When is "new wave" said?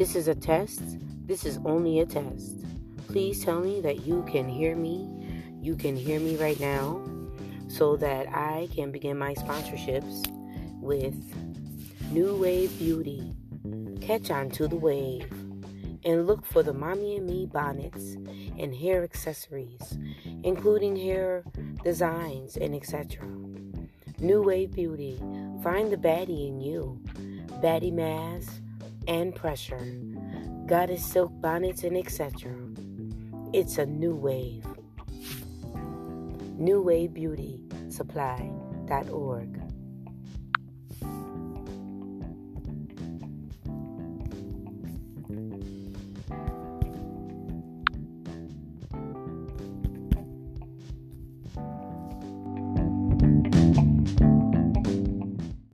12.10-12.78, 24.18-24.72, 33.84-34.64, 36.56-37.12